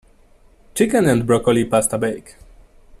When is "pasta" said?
1.63-1.95